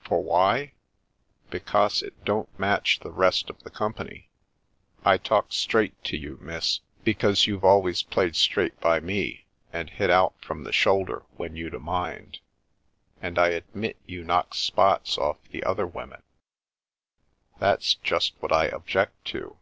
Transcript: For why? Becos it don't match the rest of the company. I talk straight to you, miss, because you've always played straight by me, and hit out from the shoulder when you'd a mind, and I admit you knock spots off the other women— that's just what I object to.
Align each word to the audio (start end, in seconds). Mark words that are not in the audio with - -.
For 0.00 0.22
why? 0.22 0.74
Becos 1.50 2.02
it 2.02 2.22
don't 2.26 2.50
match 2.60 3.00
the 3.00 3.10
rest 3.10 3.48
of 3.48 3.62
the 3.62 3.70
company. 3.70 4.28
I 5.06 5.16
talk 5.16 5.54
straight 5.54 6.04
to 6.04 6.18
you, 6.18 6.36
miss, 6.42 6.80
because 7.02 7.46
you've 7.46 7.64
always 7.64 8.02
played 8.02 8.36
straight 8.36 8.78
by 8.78 9.00
me, 9.00 9.46
and 9.72 9.88
hit 9.88 10.10
out 10.10 10.34
from 10.38 10.64
the 10.64 10.72
shoulder 10.74 11.22
when 11.38 11.56
you'd 11.56 11.72
a 11.72 11.78
mind, 11.80 12.40
and 13.22 13.38
I 13.38 13.52
admit 13.52 13.96
you 14.04 14.22
knock 14.22 14.54
spots 14.54 15.16
off 15.16 15.38
the 15.48 15.64
other 15.64 15.86
women— 15.86 16.22
that's 17.58 17.94
just 17.94 18.34
what 18.40 18.52
I 18.52 18.66
object 18.66 19.24
to. 19.28 19.56